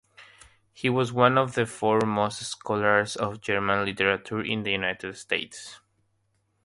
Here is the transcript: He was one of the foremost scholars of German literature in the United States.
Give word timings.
He 0.73 0.89
was 0.89 1.13
one 1.13 1.37
of 1.37 1.53
the 1.53 1.67
foremost 1.67 2.39
scholars 2.43 3.15
of 3.15 3.39
German 3.39 3.85
literature 3.85 4.41
in 4.41 4.63
the 4.63 4.71
United 4.71 5.15
States. 5.15 5.79